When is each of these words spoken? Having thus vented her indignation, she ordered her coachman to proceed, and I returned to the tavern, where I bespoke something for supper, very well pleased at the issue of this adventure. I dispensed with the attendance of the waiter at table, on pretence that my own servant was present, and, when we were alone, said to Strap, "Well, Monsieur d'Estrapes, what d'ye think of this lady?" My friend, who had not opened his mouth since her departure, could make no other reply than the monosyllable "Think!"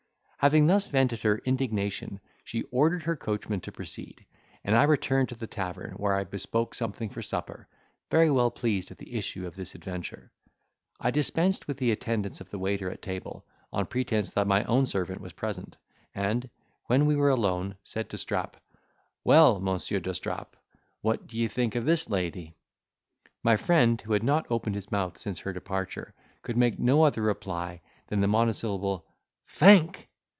Having 0.43 0.65
thus 0.65 0.87
vented 0.87 1.21
her 1.21 1.37
indignation, 1.45 2.19
she 2.43 2.63
ordered 2.71 3.03
her 3.03 3.15
coachman 3.15 3.61
to 3.61 3.71
proceed, 3.71 4.25
and 4.63 4.75
I 4.75 4.85
returned 4.85 5.29
to 5.29 5.35
the 5.35 5.45
tavern, 5.45 5.91
where 5.97 6.15
I 6.15 6.23
bespoke 6.23 6.73
something 6.73 7.09
for 7.09 7.21
supper, 7.21 7.67
very 8.09 8.31
well 8.31 8.49
pleased 8.49 8.89
at 8.89 8.97
the 8.97 9.13
issue 9.13 9.45
of 9.45 9.55
this 9.55 9.75
adventure. 9.75 10.31
I 10.99 11.11
dispensed 11.11 11.67
with 11.67 11.77
the 11.77 11.91
attendance 11.91 12.41
of 12.41 12.49
the 12.49 12.57
waiter 12.57 12.89
at 12.89 13.03
table, 13.03 13.45
on 13.71 13.85
pretence 13.85 14.31
that 14.31 14.47
my 14.47 14.63
own 14.63 14.87
servant 14.87 15.21
was 15.21 15.33
present, 15.33 15.77
and, 16.15 16.49
when 16.87 17.05
we 17.05 17.15
were 17.15 17.29
alone, 17.29 17.75
said 17.83 18.09
to 18.09 18.17
Strap, 18.17 18.57
"Well, 19.23 19.59
Monsieur 19.59 19.99
d'Estrapes, 19.99 20.57
what 21.01 21.27
d'ye 21.27 21.49
think 21.49 21.75
of 21.75 21.85
this 21.85 22.09
lady?" 22.09 22.55
My 23.43 23.57
friend, 23.57 24.01
who 24.01 24.13
had 24.13 24.23
not 24.23 24.49
opened 24.49 24.73
his 24.73 24.89
mouth 24.91 25.19
since 25.19 25.37
her 25.41 25.53
departure, 25.53 26.15
could 26.41 26.57
make 26.57 26.79
no 26.79 27.03
other 27.03 27.21
reply 27.21 27.81
than 28.07 28.21
the 28.21 28.27
monosyllable 28.27 29.05
"Think!" 29.47 30.07